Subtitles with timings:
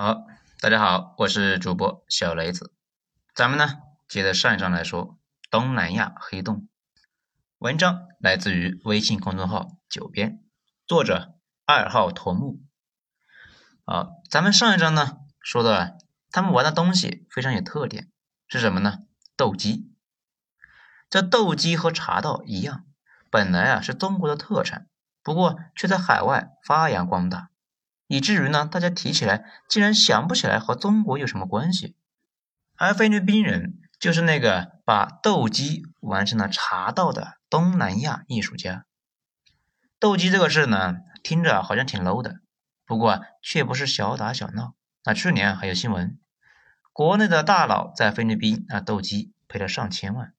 [0.00, 0.28] 好，
[0.60, 2.72] 大家好，我是主播小雷子。
[3.34, 5.18] 咱们呢，接着上一章来说
[5.50, 6.68] 东南亚黑洞。
[7.58, 10.40] 文章来自于微信公众号“九编”，
[10.86, 11.34] 作者
[11.66, 12.60] 二号头目。
[13.84, 15.98] 好，咱们上一章呢说的，
[16.30, 18.08] 他们玩的东西非常有特点，
[18.46, 18.98] 是什么呢？
[19.36, 19.92] 斗鸡。
[21.10, 22.84] 这斗鸡和茶道一样，
[23.32, 24.86] 本来啊是中国的特产，
[25.24, 27.47] 不过却在海外发扬光大。
[28.08, 31.94] 以至于呢，大家提起来竟然想不起来和中国有什么关系。
[32.74, 38.86] 而菲律宾人就是那个把斗鸡玩成了茶道的东南亚艺术家。
[40.00, 42.40] 斗鸡这个事呢，听着好像挺 low 的，
[42.86, 44.74] 不过却不是小打小闹。
[45.04, 46.18] 那去年还有新闻，
[46.92, 50.32] 国内的大佬在菲律宾啊斗鸡赔了上千万。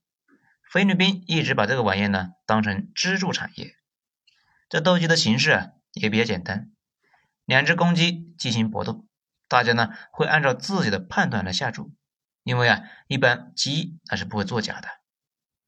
[0.71, 3.75] 菲律宾一直把这个玩意呢当成支柱产业。
[4.69, 6.71] 这斗鸡的形式也比较简单。
[7.49, 9.07] 两只公鸡进行搏斗，
[9.47, 11.91] 大家呢会按照自己的判断来下注，
[12.43, 14.87] 因为啊，一般鸡它是不会作假的。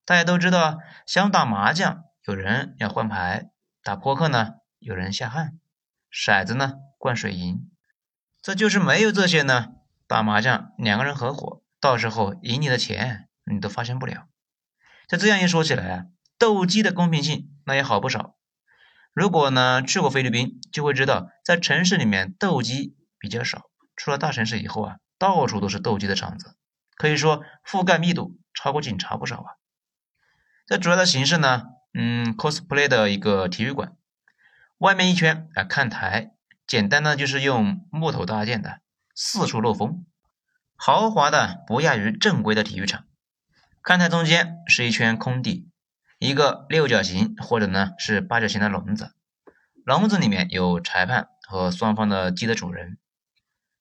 [0.06, 3.50] 大家都知道，想打麻将，有人要换牌；
[3.82, 5.58] 打扑克呢，有人下汗；
[6.12, 7.72] 骰子呢，灌水银。
[8.44, 9.70] 这就是没有这些呢，
[10.06, 14.28] 打麻将两个人合伙，到时候赢你的钱你都发现不了。
[15.08, 16.06] 就这样一说起来啊，
[16.38, 18.36] 斗鸡的公平性那也好不少。
[19.14, 26.56] 如果呢去过菲律宾，就会知道，在城市里面斗鸡比较少，出了大城市以后啊，到处都是斗鸡的场子，
[26.96, 29.50] 可以说覆盖密度超过警察不少啊。
[30.66, 33.98] 这主要的形式呢，嗯，cosplay 的一个体育馆，
[34.78, 36.32] 外面一圈啊看台，
[36.66, 38.80] 简单的就是用木头搭建的，
[39.14, 40.06] 四处漏风，
[40.78, 43.06] 豪华的不亚于正规的体育场。
[43.84, 45.68] 看台中间是一圈空地。
[46.24, 49.16] 一个六角形或者呢是八角形的笼子，
[49.84, 53.00] 笼子里面有裁判和双方的鸡的主人。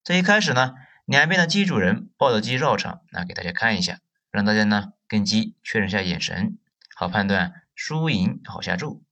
[0.02, 0.72] 这一开始呢，
[1.05, 3.98] 两边的鸡主人抱着鸡绕场，那给大家看一下，
[4.30, 6.56] 让大家呢跟鸡确认一下眼神，
[6.97, 9.04] 好判断输赢，好下注。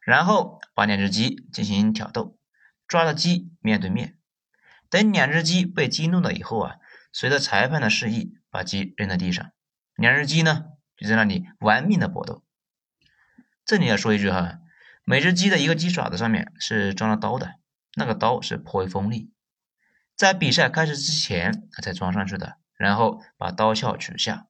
[0.00, 2.38] 然后把两只鸡进行挑逗，
[2.86, 4.16] 抓着鸡面对面，
[4.88, 6.76] 等两只鸡被激怒了以后啊，
[7.12, 9.50] 随着裁判的示意，把鸡扔在地上，
[9.96, 10.64] 两只鸡呢。
[11.00, 12.42] 就在那里玩命的搏斗。
[13.68, 14.60] 这里要说一句哈，
[15.04, 17.56] 每只鸡的一个鸡爪子上面是装了刀的，
[17.96, 19.30] 那个刀是颇为锋利，
[20.16, 24.46] 在比赛开始之前才装上去的，然后把刀鞘取下。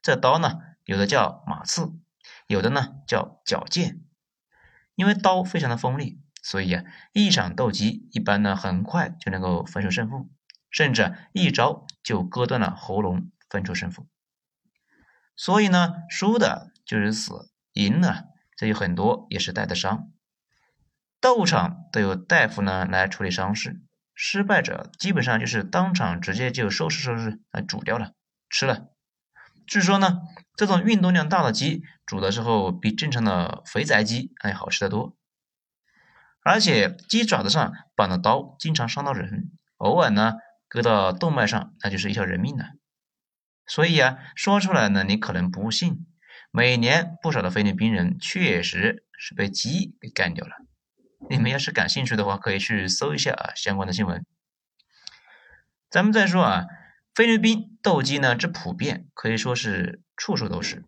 [0.00, 1.98] 这刀呢，有的叫马刺，
[2.46, 4.00] 有的呢叫角剑。
[4.94, 10.30] 因为刀非常的锋利，所以啊，一场斗鸡一般呢很快就能够分出胜负，
[10.70, 14.06] 甚至一招就割断了喉咙，分出胜负。
[15.34, 20.10] 所以呢，输的就是死，赢了这有很多也是带的伤。
[21.20, 23.80] 斗场都有大夫呢来处理伤势，
[24.14, 28.12] 失败者基本上就是当场直接就收拾收拾来煮掉了，
[28.48, 28.88] 吃了。
[29.66, 30.20] 据说呢，
[30.56, 35.16] 这种运动量大的鸡煮的时候比正常的肥宅鸡还好吃的多。
[36.42, 40.34] 而且鸡爪子上绑的刀经常伤到人，偶尔呢
[40.68, 42.66] 割到动脉上，那就是一条人命了。
[43.66, 46.06] 所以啊，说出来呢，你可能不信。
[46.56, 50.56] 每年不少的菲律宾人确实是被鸡给干掉了。
[51.28, 54.24] 你们要是感兴趣的话，可以去搜一下啊相关的新闻。
[55.90, 56.64] 咱们再说啊，
[57.14, 60.82] 菲律宾斗鸡呢之普遍，可以说是处处都是。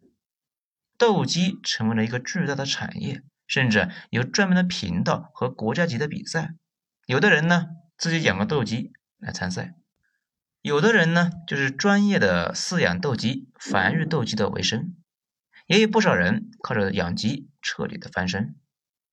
[0.96, 6.54] 斗鸡成为了一个巨大的产业，甚至有专门的频道和国家级的比赛。
[7.04, 7.66] 有的人呢
[7.98, 9.74] 自己养个斗鸡来参赛。
[10.62, 14.96] 有的人呢，就是专业的饲养斗鸡、繁育斗鸡的为生，
[15.68, 18.56] 也有不少人靠着养鸡彻底的翻身。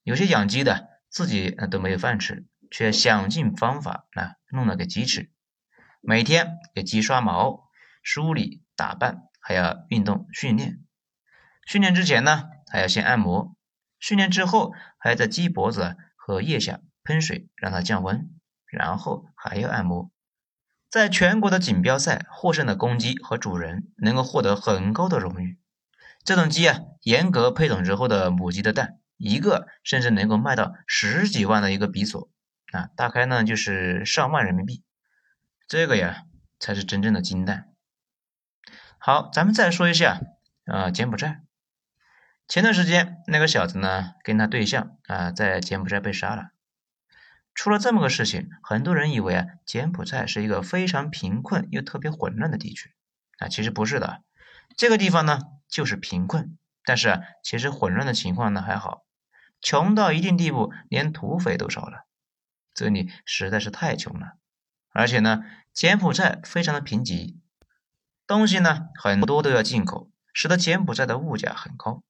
[0.03, 5.29] 有些养鸡的自己都没有饭吃，却想尽方法啊弄了个鸡吃，
[5.99, 7.69] 每天给鸡刷毛、
[8.01, 10.79] 梳理、打扮，还要运动训练。
[11.67, 13.57] 训练之前呢，还要先按摩；
[13.99, 18.29] 训练之后，还要在鸡脖子和腋下喷水让它降温，
[18.65, 20.09] 然后还要按摩。
[20.89, 25.59] 在全国的锦标赛获胜的公鸡和主人能够获得很高的荣誉。
[26.25, 32.31] 这种鸡啊，严格配种之后的母鸡的蛋，一个甚至能够卖到十几万的一个比索
[32.71, 34.83] 啊，大概呢就是上万人民币。
[35.67, 36.23] 这个呀，
[36.59, 37.67] 才是真正的金蛋。
[38.97, 40.19] 好，咱们再说一下
[40.65, 41.41] 啊，柬埔寨。
[42.47, 46.49] 前段时间那个小子呢，跟他对象啊，在柬埔寨被杀了。
[47.53, 52.95] 出了这么个事情，很多人以为啊，柬埔寨是一个非常贫困又特别混乱的地区
[53.37, 54.23] 啊，其实不是的，
[54.75, 59.05] 这个地方呢就是贫困，但是其实混乱的情况呢还好，
[59.61, 62.05] 穷到一定地步，连土匪都少了，
[62.73, 64.37] 这里实在是太穷了
[64.91, 67.35] 而且呢，柬埔寨非常的贫瘠，
[68.25, 72.01] 东西呢很多都要进口，使得柬埔寨的物价很高。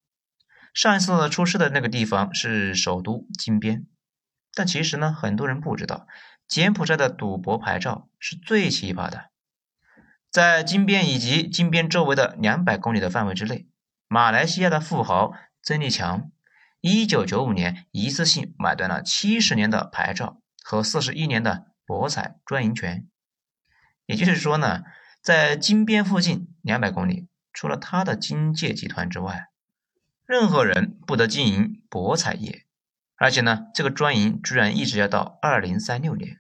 [0.74, 3.88] 上一次出事的那个地方是首都金边，
[4.54, 6.06] 但其实呢，很多人不知道，
[6.48, 9.32] 柬埔寨的赌博牌照是最奇葩的。
[10.36, 13.70] 在金边以及金边周围的两百公里的范围之内，
[14.10, 15.32] 马来西亚的富豪
[15.64, 16.30] 曾立强，
[16.82, 21.68] 一九九五年一次性买断了七十年的牌照和四十一年的。
[21.86, 23.08] 博彩专营权，
[24.08, 24.82] 也就是说呢，
[25.22, 29.50] 在金边附近两百公里，除了他的金界集团之外，
[30.26, 32.66] 任何人不得经营博彩业。
[33.16, 36.40] 而且呢，这个专营居然一直要到二零三六年。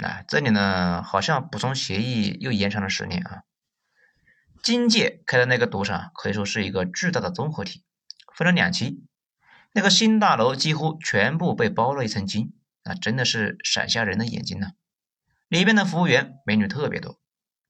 [0.00, 3.42] 那这里呢，好像补充协议又延长了十年啊。
[4.62, 7.84] 金界开的那个赌场可以说是一个巨大的综合体，
[8.34, 9.04] 分了两期，
[9.72, 12.54] 那个新大楼几乎全部被包了一层金。
[12.84, 14.68] 那真的是闪瞎人的眼睛呢！
[15.48, 17.20] 里边的服务员美女特别多，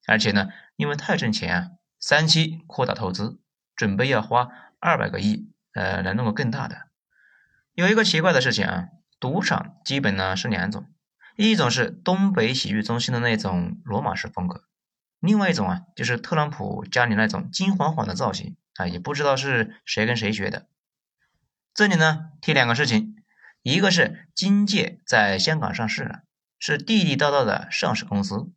[0.07, 3.41] 而且呢，因为太挣钱啊，三期扩大投资，
[3.75, 4.49] 准备要花
[4.79, 6.89] 二百个亿，呃，来弄个更大的。
[7.75, 8.89] 有一个奇怪的事情啊，
[9.19, 10.89] 赌场基本呢是两种，
[11.47, 14.65] 一种是东北洗浴中心的那种罗马式风格，
[15.21, 20.67] 另外一种啊就是特朗普家里那种金晃晃的造型啊，也不知道是谁跟谁学的。
[21.73, 23.15] 这里呢提两个事情。
[23.63, 26.21] 一个是金界在香港上市了，
[26.59, 28.51] 是地地道道的上市公司。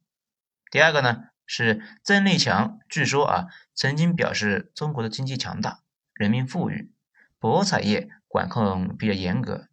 [0.70, 5.82] 第二个呢是曾立强，据说啊曾经表示中国的经济强大，
[6.14, 6.94] 人民富裕，
[7.40, 9.68] 博彩业管控比较严格。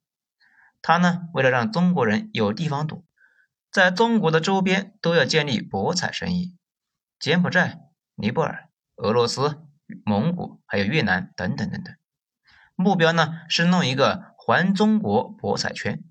[0.88, 3.04] 他呢为了让中国人有地方赌，
[3.70, 6.56] 在中国的周边都要建立博彩生意，
[7.18, 7.80] 柬埔寨、
[8.14, 9.60] 尼泊尔、俄罗斯、
[10.06, 11.94] 蒙古还有越南等等等等。
[12.74, 14.24] 目标呢是弄一个。
[14.38, 16.02] 环中国博彩圈，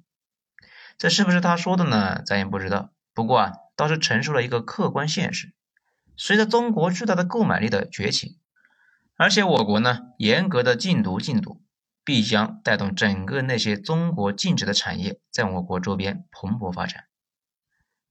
[0.99, 2.21] 这是不是他说的呢？
[2.23, 2.91] 咱也不知道。
[3.15, 5.55] 不过啊，倒是陈述了一个客观现实。
[6.15, 8.37] 随着中国巨大的购买力的崛起，
[9.15, 11.63] 而且我国呢严格的禁毒禁赌，
[12.07, 17.03] 必将带动整个那些中国禁止的产业在我国周边蓬勃发展。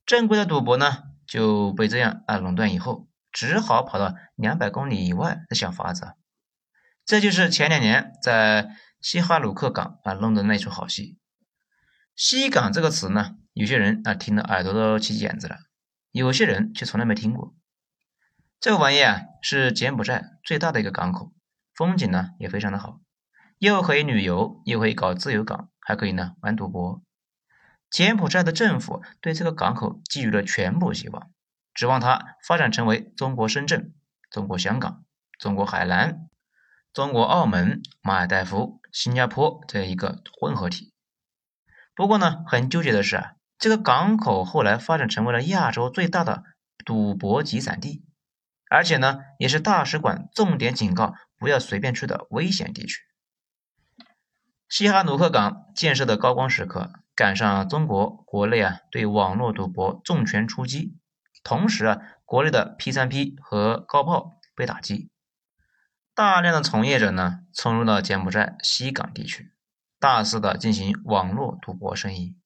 [0.04, 6.12] 正规的赌博呢就被这样啊垄断以后，只好跑到两百公里以外再想法子。
[7.06, 8.76] 这就是前两年在。
[8.98, 11.16] 西哈努克港啊，弄的那出好戏。
[12.16, 15.58] 西港这个词呢，有些人啊听得耳朵都起茧子了，
[16.10, 17.54] 有些人却从来没听过。
[18.58, 21.32] 这个玩意啊，是柬埔寨最大的一个港口，
[21.74, 22.98] 风景呢也非常的好，
[23.58, 27.02] 又可以旅游，又可以搞自由港，还可以呢玩赌博。
[27.90, 31.30] 柬埔寨的政府对这个港口寄予了全部希望，
[31.74, 33.94] 指望它发展成为中国深圳、
[34.30, 35.04] 中国香港、
[35.38, 36.28] 中国海南、
[36.92, 38.80] 中国澳门、马尔代夫。
[38.92, 40.94] 新加坡这样一个混合体，
[41.94, 46.44] 不过呢，很纠结的是啊，这个港口后来发展成为了亚洲最大的
[46.82, 48.06] 赌博集散地，
[48.70, 53.02] 而且呢，也是大使馆重点警告不要随便去的危险地区。
[54.68, 60.98] 西哈努克港建设的高光时刻，赶上中国国内啊对网络赌博重拳出击，
[61.44, 65.10] 同时啊，国内的 P 三 P 和高炮被打击。
[66.14, 69.52] 大量的从业者呢，冲入了柬埔寨西港地区，
[70.00, 72.36] 大肆的进行网络赌博生意。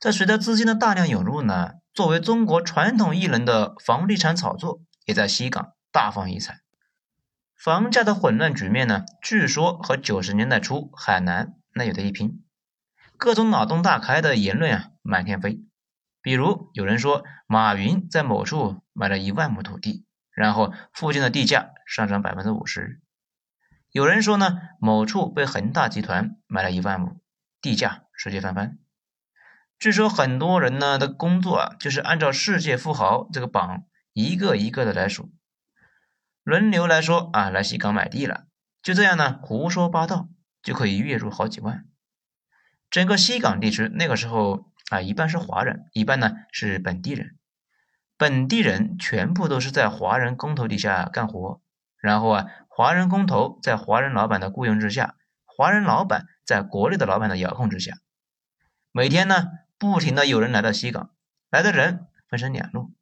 [0.00, 6.63] 在随着资金的大量涌入呢，作为中国传统艺人的房地产炒作也在西港大放异彩。
[7.64, 12.44] 房价的混乱局面呢，据说和九十年代初海南那有的一拼。
[13.16, 15.64] 各种脑洞大开的言论啊，满天飞。
[16.20, 20.04] 比如有人说，马云在某处买了一万亩土地。
[20.34, 23.00] 然后附近的地价上涨百分之五十，
[23.92, 27.22] 有人说呢，某处被恒大集团买了一万亩，
[27.62, 28.76] 地价直接翻番。
[29.78, 35.32] 据说很多人呢的工作啊，就是按照世界富豪这个榜一个一个的来数，
[36.44, 38.46] 轮流来说啊，来西港买地了，
[38.82, 40.28] 就这样呢胡说八道
[40.62, 41.86] 就可以月入好几万。
[42.90, 47.38] 整个西港地区那个时候啊，一半是华人，一半呢是本地人。
[48.18, 51.62] 本地人全部都是在华人工头底下干活，
[51.98, 57.94] 然后啊，华人工头在华人老板的雇佣之下，华人老板在国内的老板的遥控之下，
[58.92, 59.48] 每天呢，
[59.78, 61.10] 不停的有人来到西港，
[61.50, 62.92] 来的人分成两路，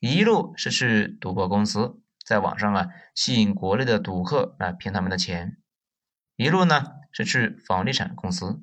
[0.00, 5.58] 一路是去赌博公司，在网上啊吸引国内的赌客来骗他们的钱，
[6.36, 8.62] 一路呢是去房地产公司，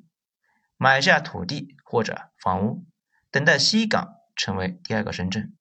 [0.76, 2.84] 买下土地或者房屋，
[3.30, 5.54] 等待西港成为第二个深圳。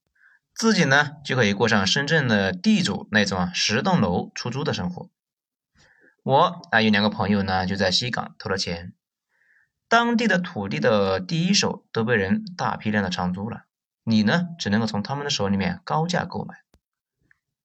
[0.53, 5.09] 自己呢就可以过上深圳的地主那种啊十栋楼出租的生活。
[6.23, 8.93] 我啊有两个朋友呢就在西港投了钱，
[9.87, 13.65] 当地的土地的第一手都被人大批量的长租了，
[14.03, 16.55] 你呢只能够从他们的手里面高价购买。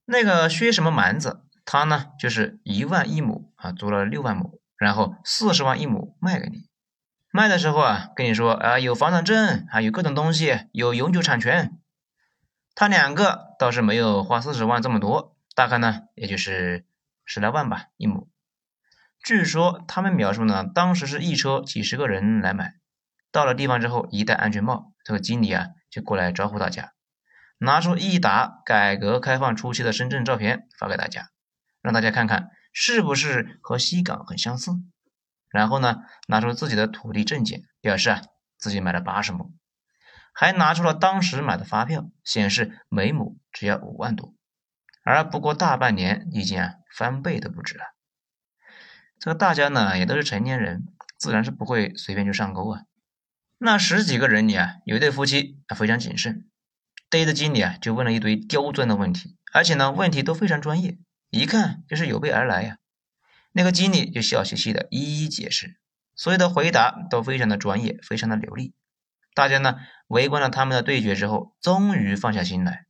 [0.08, 6.68] 那个薛什么蛮子，他呢就是一万一亩啊，租了六万亩，然后四十万一亩卖给你。
[7.32, 11.76] 卖的时候啊，跟你说啊有房产证，还有各种东西，有永久产权。
[12.76, 16.86] 他两个倒是没有花四十万这么多，大概呢也就是
[17.24, 18.30] 十来万吧一亩。
[19.24, 22.74] 据说他们描述呢，当时是一车几十个人来买，
[23.32, 26.92] 到了地方之后一戴安全帽，这个经理啊就过来招呼大家，
[27.58, 31.30] 拿出一沓改革开放初期的深圳照片发给大家，
[31.80, 34.72] 让大家看看是不是和西港很相似。
[35.48, 38.20] 然后呢，拿出自己的土地证件，表示啊
[38.58, 39.54] 自己买了八十亩，
[40.34, 44.34] 还拿出了当时买的发票，显示每亩只要五万多，
[45.02, 47.84] 而不过大半年，已经啊翻倍都不止了。
[49.18, 52.82] 这个大家呢也都是成年人，自然是不会随便就上钩啊。
[53.56, 56.50] 那十几个人里啊，有一对夫妻啊非常谨慎，
[57.08, 60.98] 逮着经理啊就问了一堆刁钻的问题，而且呢问题都非常专业，
[61.30, 62.78] 一看就是有备而来呀。
[63.52, 65.78] 那个经理就笑嘻嘻的一一解释，
[66.14, 68.74] 所有的回答都非常的专业，非常的流利。
[69.34, 69.76] 大家呢
[70.08, 72.86] 围观了他们的对决之后，终于放下心来。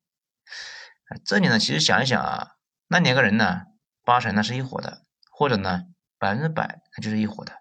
[1.24, 2.48] 这里呢，其实想一想啊，
[2.88, 3.62] 那两个人呢，
[4.04, 5.82] 八成那是一伙的，或者呢
[6.18, 7.52] 百分之百那就是一伙的。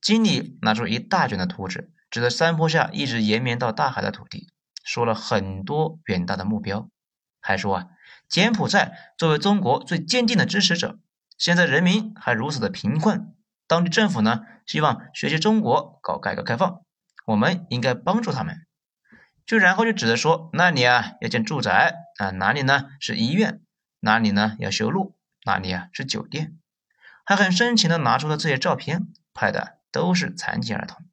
[0.00, 4.51] 经理拿出一大卷的图纸，指着山坡下一直延绵到大海的土地，
[4.84, 6.88] 说了很多远大的目标，
[7.40, 7.86] 还说啊，
[8.28, 10.98] 柬埔寨作为中国最坚定的支持者。
[11.38, 13.34] 现在人民还如此的贫困，
[13.66, 16.82] 当地政府呢希望学习中国搞改革开放，
[17.26, 18.66] 我们应该帮助他们。
[19.44, 23.60] 就然后就指着说，那里啊要建住宅啊，哪里呢是医院，
[23.98, 26.56] 哪里呢要修路，哪里啊是酒店，
[27.24, 31.04] 还很深情的拿出了这些照片，拍的都是残疾儿童。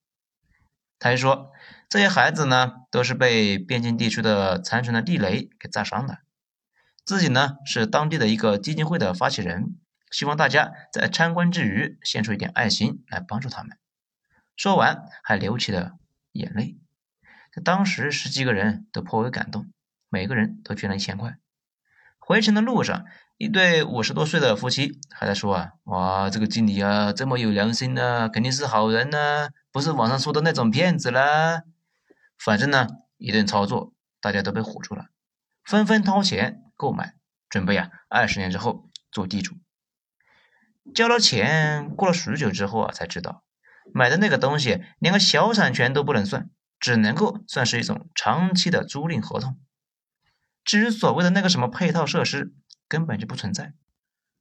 [0.99, 1.51] 他还说，
[1.89, 6.19] 这些孩子呢都是被边境地区的残存的地雷给炸伤的，
[7.03, 9.75] 自己呢是当地的一个基金会的发起人。
[10.11, 13.77] 希望大家在参观之余献出一点爱心来帮助他们。
[14.55, 15.93] 说完，还流起了
[16.31, 16.77] 眼泪。
[17.53, 19.71] 在当时，十几个人都颇为感动，
[20.09, 21.37] 每个人都捐了一千块。
[22.17, 23.05] 回程的路上，
[23.37, 31.63] 一对五十多岁的夫妻还在说：“啊，哇，这个经理啊，这么有良心呢，肯定是好人呢，不是网上说的那种骗子啦。”
[32.39, 35.07] 反正呢，一顿操作，大家都被唬住了，
[35.63, 37.15] 纷纷掏钱购买，
[37.49, 39.55] 准备啊，二十年之后做地主。
[40.95, 43.43] 交了钱，过了许久之后啊，才知道
[43.93, 49.59] 买的那个东西连个小产权都不能算，只能够算是一种长期的租赁合同。
[50.63, 52.53] 至于所谓的那个什么配套设施，
[52.87, 53.73] 根本就不存在。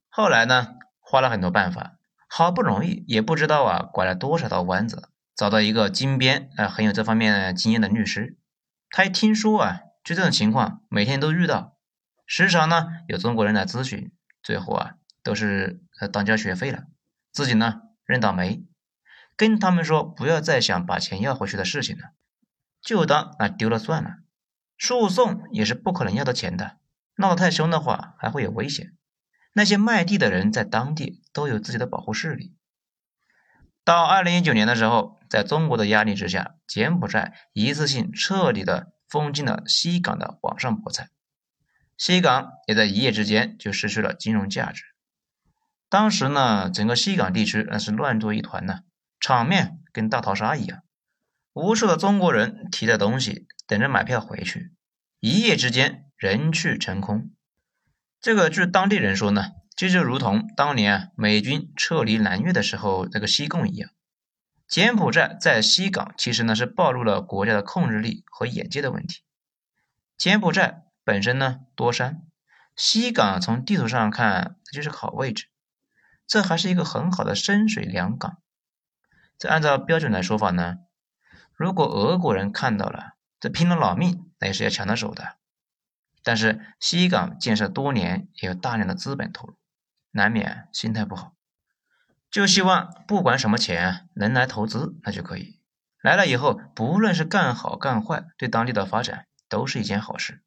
[0.08, 8.36] 后来呢，花了很多办法，好不容易也不知道啊，拐了多少道弯子，找到一个金边啊很有这方面经验的律师。
[8.90, 11.78] 他一听说啊，就这种情况每天都遇到，
[12.26, 14.94] 时常呢有中国人来咨询，最后啊。
[15.20, 16.84] 都是呃当交学费了，
[17.32, 18.64] 自己呢认倒霉，
[19.36, 22.12] 跟他们说不要再想把钱要回去的事情了，
[22.80, 24.18] 就当啊丢了算了。
[24.78, 26.78] 诉讼也是不可能要到钱的，
[27.16, 28.94] 闹得太凶的话还会有危险。
[29.52, 32.54] 那些卖地的人在当地都有自己的保护势力。
[33.84, 41.08] 到二零一九年的时候，在中国的压力之下，柬埔寨一次性彻底的封禁了西港的网上博彩，
[41.96, 44.84] 西港也在一夜之间就失去了金融价值。
[45.88, 48.80] 当时呢，整个西港地区那是乱作一团呢，
[49.20, 50.82] 场面跟大逃杀一样，
[51.54, 54.72] 无数的中国人提着东西等着买票回去，
[55.20, 57.30] 一夜之间人去城空。
[58.20, 63.90] 这个据当地人说呢，这就如同当年啊美军撤离南越的时候那个西贡一样。
[64.68, 69.22] 柬埔寨在西港其实呢是暴露了国家的控制力和眼界的问题。
[70.18, 72.22] 柬埔寨本身呢多山，
[72.76, 75.46] 西港从地图上看它就是个好位置。
[76.26, 78.36] 这还是一个很好的深水良港。
[79.38, 80.76] 这按照标准来说法呢，
[81.54, 85.38] 如果俄国人看到了，这拼了老命那也是要抢到手的。
[86.22, 89.56] 但是西港建设多年，也有大量的资本投入，
[90.10, 91.32] 难免心态不好，
[92.30, 95.60] 就希望不管什么钱能来投资，那就可以
[96.02, 100.42] 来了以后，不论是干好干坏，对当地的发展都是一件好事。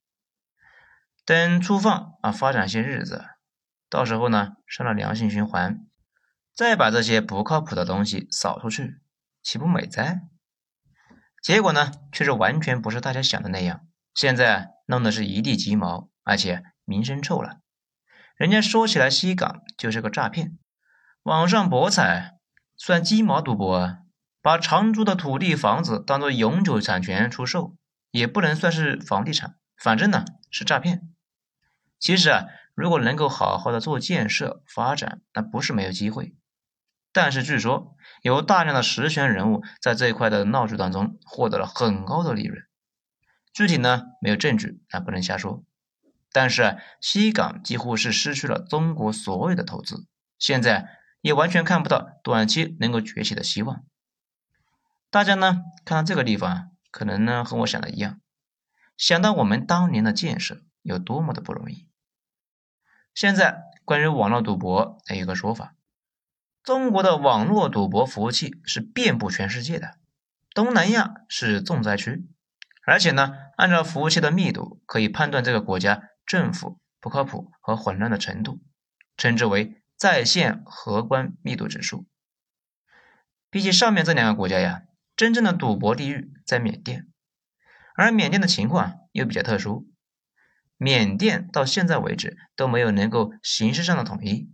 [1.26, 3.26] 等粗放啊，发展些日子。
[3.90, 5.86] 到时候呢，上了良性循环，
[6.56, 9.02] 再把这些不靠谱的东西扫出去，
[9.44, 10.22] 岂不美哉？
[11.44, 13.86] 结果呢，却是完全不是大家想的那样。
[14.14, 17.60] 现在弄得是一地鸡毛，而且名声臭了。
[18.36, 20.58] 人家说起来，西港就是个诈骗，
[21.24, 22.40] 网上博彩
[22.75, 23.98] 算鸡毛赌博啊！
[24.42, 27.75] 把长租的土地房子当做永久产权出售，
[28.10, 31.13] 也不能算是房地产，反正呢是诈骗。
[32.00, 36.34] 其实啊，如果能够好好的做建设发展，那不是没有机会。
[37.13, 42.63] 但是据说有大量的实权人物在这一块的闹剧当中获得了很高的利润。
[43.54, 45.63] 具体呢没有证据，那不能瞎说。
[46.32, 50.08] 但是西港几乎是失去了中国所有的投资，
[50.40, 53.86] 现在也完全看不到短期能够崛起的希望。
[55.10, 58.20] 大家呢看到这个地方，可能呢和我想的一样，
[58.98, 61.88] 想到我们当年的建设有多么的不容易。
[63.13, 65.75] 现在关于网络赌博，有一个说法：
[66.63, 69.96] 中国的网络赌博服务器是遍布全世界的，
[70.54, 72.25] 东南亚是重灾区，
[72.86, 78.62] 而且呢，按照服务器的密度，可以判断这个国家政府不靠谱和混乱的程度，
[79.18, 82.08] 称之为在线荷官密度指数。
[83.51, 84.81] 比起上面这两个国家呀，
[85.15, 87.08] 真正的赌博地狱在缅甸，
[87.93, 89.88] 而缅甸的情况又比较特殊。
[90.75, 94.51] 缅甸到现在为止都没有能够形式上的统一，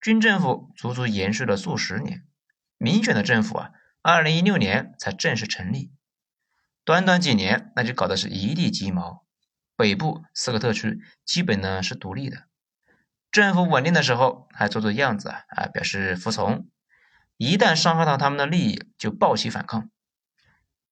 [0.00, 2.26] 军政府足足延续了数十年，
[2.78, 3.70] 民选的政府啊，
[4.02, 5.92] 二零一六年才正式成立，
[6.82, 9.24] 短短几年那就搞得是一地鸡毛，
[9.76, 12.47] 北部四个特区基本呢是独立的，
[13.30, 16.68] 政府稳定的时候还做做样子啊表示服从，
[17.36, 19.90] 一旦伤害到他们的利益就暴起反抗，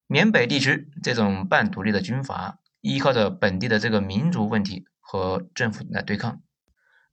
[0.06, 2.58] 缅北地区这种半独立的军阀。
[2.82, 6.40] 依靠着本地的这个民族问题和政府来对抗，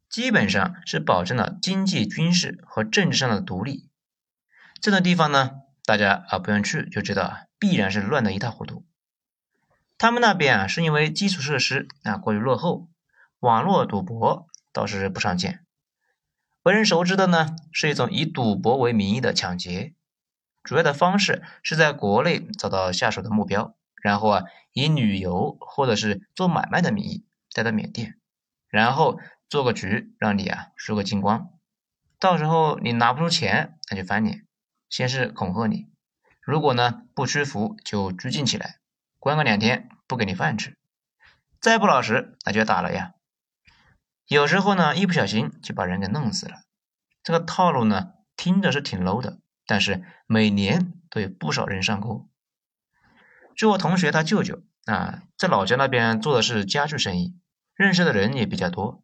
[0.08, 3.90] 基本上是保证了经济、军事和政治上的独立。
[4.80, 5.50] 这种地方呢，
[5.84, 8.86] 大家啊不用去就知道啊，必然是乱得一塌糊涂。
[9.98, 12.88] 他们那边啊是因为基础设施啊过于落后，
[13.40, 15.66] 网络赌博倒是不常见。
[16.64, 19.94] 为人熟知的呢是一种以赌博为名义的抢劫，
[20.64, 23.78] 主要的方式是在国内找到下手的目标。
[24.02, 28.20] 然后啊，以旅游或者是做买卖的名义带到缅甸，
[28.68, 31.48] 然后做个局，让你啊输个精光。
[32.20, 34.46] 到时候你拿不出钱，那就翻脸。
[34.90, 35.88] 先是恐吓你，
[36.42, 38.80] 如果呢不屈服，就拘禁起来，
[39.20, 40.78] 关个两天，不给你饭吃。
[41.62, 43.14] 再不老实，那就打了呀。
[44.34, 46.64] 有时候呢，一不小心就把人给弄死了。
[47.24, 52.28] 这个套路呢，听着是挺 low 的，但是每年都有不少人上钩。
[53.56, 57.38] 据我同学他舅舅啊，在老家那边做的是家具生意，
[57.76, 59.04] 认识的人也比较多。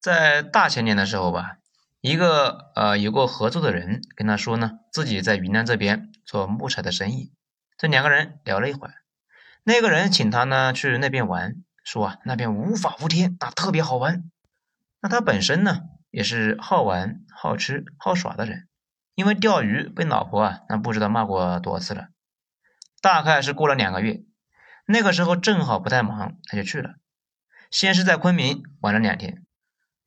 [0.00, 1.58] 在大前年的时候吧，
[2.00, 7.34] 一个呃有过合作的人跟他说呢，自己在云南这边做木材的生意。
[7.76, 8.94] 这两个人聊了一会儿，
[9.62, 14.30] 那个人请他呢去那边玩，说啊那边无法无天啊，特别好玩。
[15.00, 18.68] 那他本身呢也是好玩、好吃、好耍的人，
[19.14, 22.08] 因为钓鱼被老婆啊那不知道骂过多少次了。
[23.00, 24.22] 大概是过了两个月，
[24.86, 26.94] 那个时候正好不太忙，他就去了。
[27.70, 29.44] 先是在昆明玩了两天，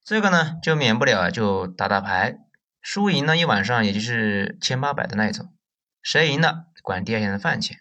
[0.04, 2.38] 这个呢就免不了就打打牌，
[2.82, 5.54] 输赢呢一晚上也就是千八百的那一种，
[6.02, 7.80] 谁赢了管第二天的饭钱。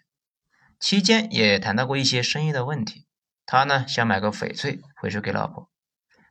[0.79, 3.04] 期间也谈到过一些生意的问题，
[3.45, 5.69] 他呢想买个翡翠回去给老婆，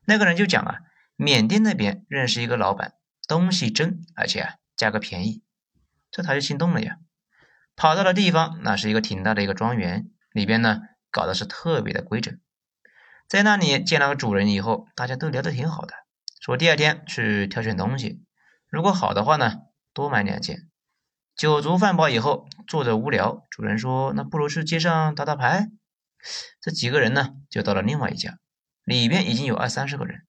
[0.05, 0.81] 那个人就讲啊，
[1.17, 2.95] 缅甸那边认识一个老板，
[3.29, 5.43] 东西真，而且啊价格便宜，
[6.11, 6.97] 这他就心动了呀。
[7.77, 12.39] 跑到了地方，那是一个挺大的一个庄园，里边呢搞的是特别的规整。
[13.29, 15.95] 在那里见了个主人以后，大家都聊得挺好的，
[16.41, 18.23] 说第二天去挑选东西，
[18.69, 20.69] 如果好的话呢，多买两件。
[21.37, 25.69] 酒足饭饱以后，坐着无聊，主人说：“那不如去街上打打牌。”
[26.61, 28.39] 这几个人呢，就到了另外一家，
[28.85, 30.27] 里边已经有二三十个人，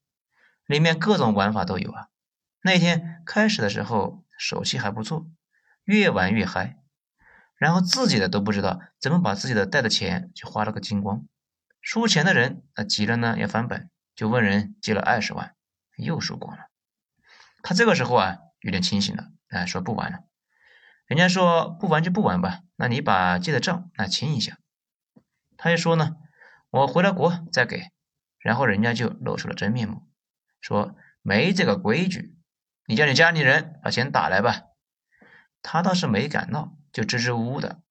[0.66, 2.08] 里面各种玩法都有啊。
[2.62, 5.28] 那天开始的时候手气还不错，
[5.84, 6.78] 越玩越嗨。
[7.58, 11.26] 然后自己的都不知道怎么把自己的带的钱就花了个精光，
[11.82, 15.56] 输钱的人那急了呢要翻本，就问人借了二十万，
[15.96, 16.66] 又输光了。
[17.64, 20.20] 他这个时候啊有点清醒了，哎说不玩了。
[21.06, 24.58] 人家说不玩就不玩吧，那你把借的账那清一下。
[25.58, 26.16] 他就说呢，
[26.70, 27.92] 我回了国再给。
[28.40, 30.08] 然后人家就露出了真面目，
[30.62, 32.36] 说没这个规矩，
[32.86, 34.62] 你叫你家里人把钱打来吧。
[35.62, 36.78] 他倒是没敢闹。
[36.96, 37.82] 就支支吾吾的，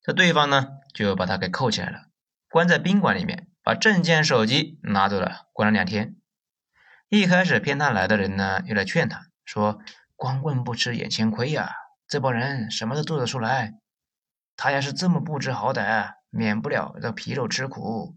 [0.00, 2.06] 这对方呢就把他给扣起来了，
[2.48, 6.16] 关在宾馆里面，把证件、手机拿走了，关了两天。
[7.10, 9.78] 一开始骗他来的人呢，又来劝他说
[10.16, 11.70] ：“光棍不吃眼前亏呀，
[12.08, 13.74] 这帮人什么都做得出来。
[14.56, 18.16] 他要是这么不知好歹，免不了这皮肉吃苦。”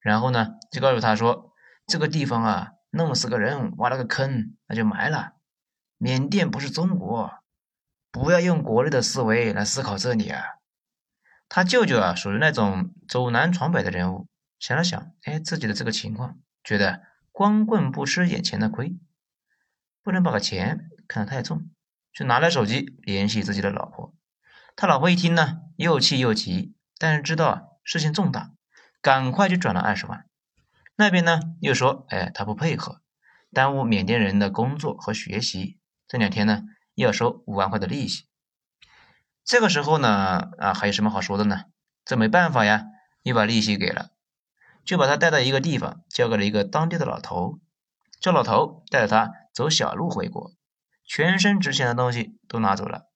[0.00, 1.52] 然后呢，就告诉他说
[1.86, 5.32] ：“这个地方啊，弄死个人，挖了个坑，那就埋了。
[5.96, 7.32] 缅甸不是中国。”
[8.10, 10.42] 不要用国内的思维来思考这里啊！
[11.46, 14.26] 他舅舅啊，属于那种走南闯北的人物。
[14.58, 18.98] 想了想，哎，自己的这个情况，觉得光棍不吃眼前的亏，
[20.02, 21.70] 不能把钱看得太重，
[22.10, 24.14] 就拿来手机联系自己的老婆。
[24.74, 28.50] 他老婆一听呢，又气又急，但是知道事情重大，
[29.00, 30.26] 赶快就转了二十万。
[30.96, 33.00] 那边呢又说，哎，他不配合，
[33.52, 38.26] 耽误缅甸人的工作和学习，这两天呢要收五万块的利息。
[39.44, 41.64] 这个时候呢，啊，还有什么好说的呢？
[42.04, 42.84] 这没办法呀，
[43.22, 44.10] 又把利息给了，
[44.84, 47.60] 就把他带到一个地方，交给了一个当地的老头。
[48.20, 50.52] 这老头带着他走小路回国，
[51.04, 53.07] 全身值钱的东西都拿走了。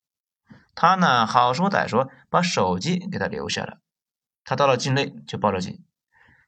[0.74, 3.78] 他呢，好说歹说，把手机给他留下了。
[4.44, 5.84] 他到了境内就报了警，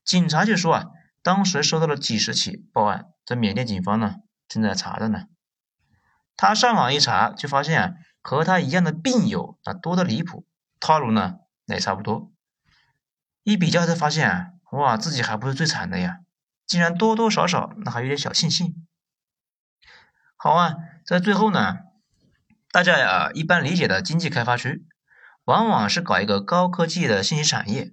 [0.04, 0.86] 警察就说啊，
[1.22, 4.16] 当时收到了几十起报案，这缅甸警方呢
[4.48, 5.24] 正在查着呢。
[6.36, 7.94] 他上网一查，就发现啊。
[8.26, 10.46] 和他一样的病友啊多的离谱，
[10.80, 11.34] 套路呢
[11.66, 12.32] 也差不多。
[13.42, 16.20] 一比较才发现啊，哇，自己还不是最惨的呀，
[16.66, 18.86] 竟然多多少少那还有点小庆幸。
[20.36, 21.80] 好啊，在最后呢，
[22.74, 24.84] 大家呀一般理解的经济开发区，
[25.44, 27.92] 往往是搞一个高科技的信息产业，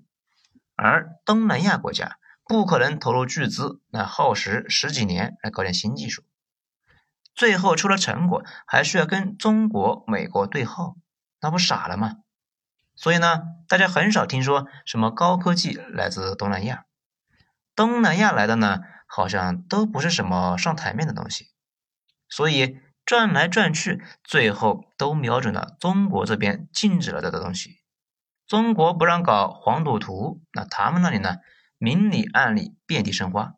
[0.75, 2.17] 而东南亚国家
[2.47, 6.23] 不可能投入巨资来耗时十几年来搞点新技术。
[7.35, 10.95] 最后出了成果，还需要跟中国、美国对号，
[11.41, 12.15] 那不傻了吗？
[12.95, 16.85] 所以呢，大家很少听说什么高科技来自东南亚，
[17.75, 21.51] 东南亚来的呢，好像都不是什么上台面的东西。
[22.27, 22.79] 所以
[23.11, 27.81] 转来转去，最后都瞄准了中国这边禁止了的东西。
[28.47, 31.39] 中国不让搞黄赌毒，那他们那里呢，
[31.77, 33.55] 明里暗里遍地生花。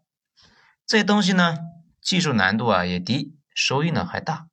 [0.87, 1.59] 这东西呢，
[2.01, 3.37] 技术难度啊也低。
[3.53, 4.47] 收益呢还大，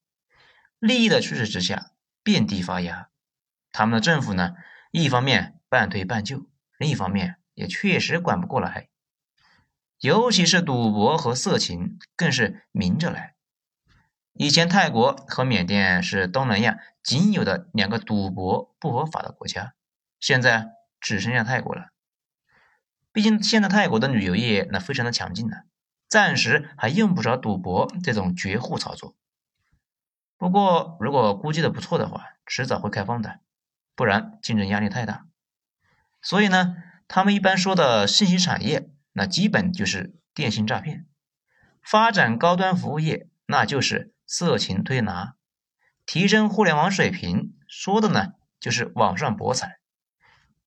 [0.79, 3.09] 利益的驱使之下遍地发芽。
[3.73, 4.53] 他们的政府呢，
[4.91, 8.91] 一方面半推半就，另一方面也确实管不过来。
[10.01, 13.37] 尤其是赌博和色情，更是明着来。
[14.33, 19.75] 以前泰国和缅甸是东南亚仅有的两个赌博不合法的国家，
[20.19, 20.69] 现在
[21.01, 21.88] 只剩下泰国了。
[23.12, 25.57] 毕竟现在泰国的旅游业那非常的强劲呢。
[26.09, 29.14] 暂时还用不着赌博这种绝户操作，
[30.37, 33.38] 不过如果估计的不错的话，迟早会开放的，
[33.95, 35.27] 不然竞争压力太大。
[36.21, 36.75] 所以呢，
[37.07, 41.05] 他们一般说的信息产业，那基本就是电信诈骗；
[41.81, 45.35] 发展高端服务业，那就是色情推拿；
[46.07, 49.81] 提升互联网水平，说的呢就是网上博彩；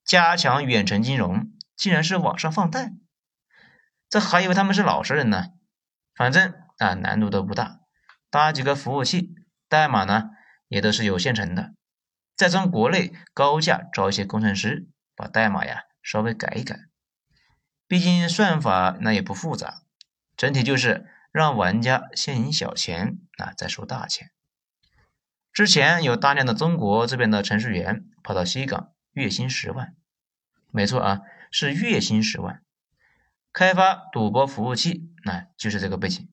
[0.04, 2.91] 加强远程金融，竟然是网上放贷。
[4.10, 5.52] 这还以为他们是老实人呢，
[6.13, 7.80] 反正啊难度都不大，
[8.30, 9.34] 搭几个服务器，
[9.69, 10.32] 代码呢
[10.67, 11.73] 也都是有现成的，
[12.36, 16.78] 再从国内高价招一些工程师，把代码呀稍微改一改，
[17.88, 19.84] 毕竟算法那也不复杂，
[20.36, 24.30] 整体就是让玩家先赢小钱啊，再收大钱。
[25.52, 29.96] 之前有大量的中国这边的程序员跑到西港，月薪十万，
[30.69, 32.62] 没错啊，是月薪十万。
[33.52, 36.30] 开发赌博服务器，那就是这个背景。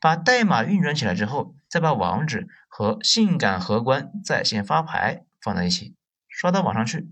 [0.00, 5.94] 把代码运转起来之后，再把网址和性感荷官在线发牌放在一起，
[6.28, 7.08] 刷到网上去，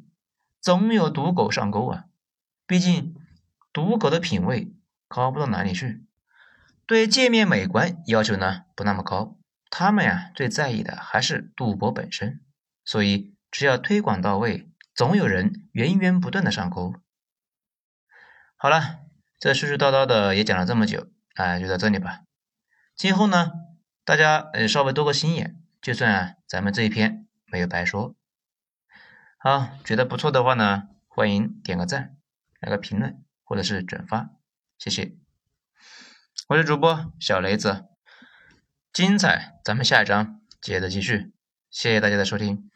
[0.61, 2.07] 总有赌狗上钩啊！
[2.67, 3.15] 毕竟
[3.73, 4.73] 赌狗的品味
[5.07, 6.05] 高不到哪里去，
[6.91, 9.39] 对界面美观要求呢不那么高，
[9.71, 12.41] 他们呀最在意的还是赌博本身。
[12.85, 16.97] 所以只要推广到位，总有人源源不断的上钩。
[18.57, 19.03] 好了，
[19.39, 22.23] 这絮絮叨叨的也讲了这么久，啊，就到这里吧。
[22.97, 23.53] 今后呢，
[24.05, 28.17] 大家呃稍微多个心眼，就算咱们这一篇没有白说。
[29.39, 32.17] 好，觉得不错的话呢，欢迎点个赞，
[32.59, 34.31] 来个评论或者是转发，
[34.77, 35.20] 谢谢。
[36.49, 37.85] 我是主播小雷子，
[38.93, 41.33] 精彩咱们下一章接着继续，
[41.71, 42.71] 谢谢大家的收听。